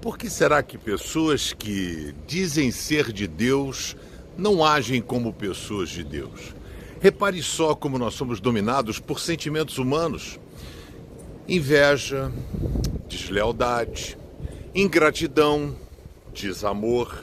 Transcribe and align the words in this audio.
Por 0.00 0.18
que 0.18 0.28
será 0.28 0.64
que 0.64 0.76
pessoas 0.76 1.52
que 1.52 2.12
dizem 2.26 2.72
ser 2.72 3.12
de 3.12 3.28
Deus 3.28 3.96
não 4.36 4.64
agem 4.64 5.00
como 5.00 5.32
pessoas 5.32 5.90
de 5.90 6.02
Deus? 6.02 6.54
Repare 7.00 7.40
só 7.40 7.72
como 7.74 7.98
nós 7.98 8.14
somos 8.14 8.40
dominados 8.40 8.98
por 8.98 9.20
sentimentos 9.20 9.78
humanos: 9.78 10.40
inveja, 11.46 12.32
deslealdade, 13.08 14.18
ingratidão, 14.74 15.76
desamor, 16.34 17.22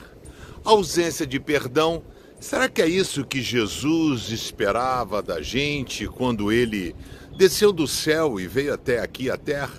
ausência 0.64 1.26
de 1.26 1.38
perdão. 1.38 2.02
Será 2.40 2.70
que 2.70 2.80
é 2.80 2.88
isso 2.88 3.22
que 3.22 3.42
Jesus 3.42 4.30
esperava 4.30 5.22
da 5.22 5.42
gente 5.42 6.08
quando 6.08 6.50
ele 6.50 6.96
desceu 7.36 7.70
do 7.70 7.86
céu 7.86 8.40
e 8.40 8.46
veio 8.46 8.72
até 8.72 8.98
aqui 8.98 9.30
à 9.30 9.36
terra? 9.36 9.78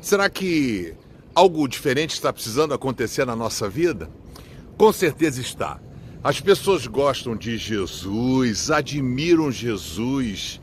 Será 0.00 0.28
que 0.28 0.94
algo 1.32 1.68
diferente 1.68 2.10
está 2.10 2.32
precisando 2.32 2.74
acontecer 2.74 3.24
na 3.24 3.36
nossa 3.36 3.68
vida? 3.68 4.10
Com 4.76 4.92
certeza 4.92 5.40
está. 5.40 5.80
As 6.24 6.40
pessoas 6.40 6.88
gostam 6.88 7.36
de 7.36 7.56
Jesus, 7.56 8.68
admiram 8.68 9.52
Jesus, 9.52 10.60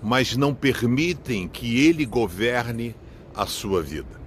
mas 0.00 0.36
não 0.36 0.54
permitem 0.54 1.48
que 1.48 1.84
ele 1.84 2.06
governe 2.06 2.94
a 3.34 3.44
sua 3.44 3.82
vida. 3.82 4.20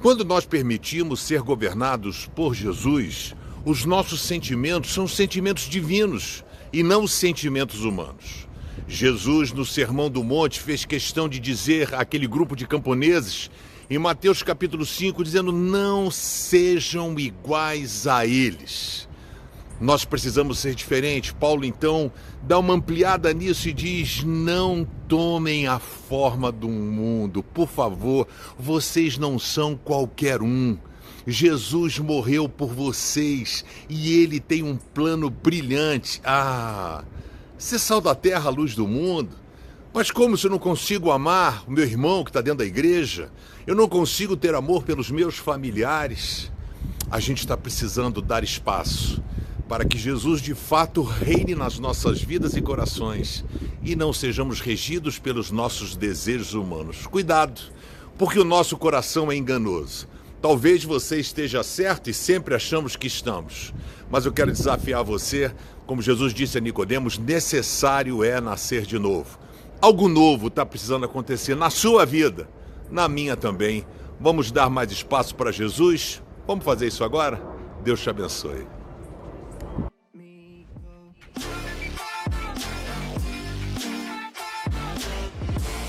Quando 0.00 0.24
nós 0.24 0.46
permitimos 0.46 1.18
ser 1.20 1.42
governados 1.42 2.30
por 2.36 2.54
Jesus, 2.54 3.34
os 3.64 3.84
nossos 3.84 4.20
sentimentos 4.20 4.92
são 4.92 5.06
sentimentos 5.06 5.64
divinos 5.64 6.44
e 6.72 6.82
não 6.82 7.06
sentimentos 7.06 7.84
humanos. 7.84 8.48
Jesus, 8.88 9.52
no 9.52 9.64
Sermão 9.64 10.10
do 10.10 10.24
Monte, 10.24 10.60
fez 10.60 10.84
questão 10.84 11.28
de 11.28 11.38
dizer 11.38 11.94
àquele 11.94 12.26
grupo 12.26 12.56
de 12.56 12.66
camponeses, 12.66 13.50
em 13.88 13.98
Mateus 13.98 14.42
capítulo 14.42 14.84
5, 14.84 15.22
dizendo: 15.22 15.52
Não 15.52 16.10
sejam 16.10 17.18
iguais 17.18 18.06
a 18.06 18.26
eles. 18.26 19.08
Nós 19.80 20.04
precisamos 20.04 20.58
ser 20.58 20.74
diferentes. 20.74 21.32
Paulo, 21.32 21.64
então, 21.64 22.10
dá 22.42 22.58
uma 22.58 22.74
ampliada 22.74 23.32
nisso 23.32 23.68
e 23.68 23.72
diz: 23.72 24.22
Não 24.24 24.86
tomem 25.08 25.66
a 25.66 25.78
forma 25.78 26.50
do 26.50 26.68
mundo. 26.68 27.42
Por 27.42 27.68
favor, 27.68 28.26
vocês 28.58 29.18
não 29.18 29.38
são 29.38 29.76
qualquer 29.76 30.42
um. 30.42 30.76
Jesus 31.26 31.98
morreu 31.98 32.48
por 32.48 32.68
vocês 32.68 33.64
e 33.88 34.20
ele 34.20 34.40
tem 34.40 34.62
um 34.62 34.76
plano 34.76 35.30
brilhante. 35.30 36.20
Ah, 36.24 37.04
ser 37.56 37.78
sal 37.78 38.00
da 38.00 38.14
terra, 38.14 38.50
luz 38.50 38.74
do 38.74 38.86
mundo. 38.86 39.36
Mas 39.94 40.10
como 40.10 40.36
se 40.36 40.46
eu 40.46 40.50
não 40.50 40.58
consigo 40.58 41.10
amar 41.10 41.64
o 41.68 41.70
meu 41.70 41.84
irmão 41.84 42.24
que 42.24 42.30
está 42.30 42.40
dentro 42.40 42.58
da 42.58 42.64
igreja? 42.64 43.30
Eu 43.66 43.74
não 43.74 43.88
consigo 43.88 44.36
ter 44.36 44.54
amor 44.54 44.82
pelos 44.82 45.10
meus 45.10 45.36
familiares? 45.36 46.50
A 47.10 47.20
gente 47.20 47.40
está 47.40 47.56
precisando 47.56 48.22
dar 48.22 48.42
espaço 48.42 49.22
para 49.68 49.84
que 49.84 49.96
Jesus 49.96 50.42
de 50.42 50.54
fato 50.54 51.02
reine 51.02 51.54
nas 51.54 51.78
nossas 51.78 52.20
vidas 52.20 52.54
e 52.56 52.60
corações 52.60 53.44
e 53.82 53.96
não 53.96 54.12
sejamos 54.12 54.60
regidos 54.60 55.18
pelos 55.18 55.50
nossos 55.50 55.96
desejos 55.96 56.52
humanos. 56.54 57.06
Cuidado, 57.06 57.60
porque 58.18 58.38
o 58.38 58.44
nosso 58.44 58.76
coração 58.76 59.30
é 59.32 59.36
enganoso. 59.36 60.06
Talvez 60.42 60.82
você 60.82 61.20
esteja 61.20 61.62
certo 61.62 62.10
e 62.10 62.14
sempre 62.14 62.56
achamos 62.56 62.96
que 62.96 63.06
estamos. 63.06 63.72
Mas 64.10 64.26
eu 64.26 64.32
quero 64.32 64.50
desafiar 64.50 65.04
você, 65.04 65.54
como 65.86 66.02
Jesus 66.02 66.34
disse 66.34 66.58
a 66.58 66.60
Nicodemos, 66.60 67.16
necessário 67.16 68.24
é 68.24 68.40
nascer 68.40 68.84
de 68.84 68.98
novo. 68.98 69.38
Algo 69.80 70.08
novo 70.08 70.48
está 70.48 70.66
precisando 70.66 71.04
acontecer 71.04 71.54
na 71.54 71.70
sua 71.70 72.04
vida, 72.04 72.48
na 72.90 73.08
minha 73.08 73.36
também. 73.36 73.86
Vamos 74.18 74.50
dar 74.50 74.68
mais 74.68 74.90
espaço 74.90 75.36
para 75.36 75.52
Jesus? 75.52 76.20
Vamos 76.44 76.64
fazer 76.64 76.88
isso 76.88 77.04
agora? 77.04 77.40
Deus 77.84 78.00
te 78.00 78.10
abençoe. 78.10 78.81